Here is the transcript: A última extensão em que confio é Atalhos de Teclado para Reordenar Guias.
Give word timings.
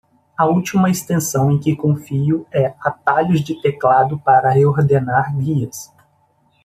A 0.35 0.47
última 0.47 0.89
extensão 0.89 1.51
em 1.51 1.59
que 1.59 1.75
confio 1.75 2.47
é 2.51 2.73
Atalhos 2.79 3.43
de 3.43 3.61
Teclado 3.61 4.17
para 4.17 4.49
Reordenar 4.49 5.31
Guias. 5.37 5.93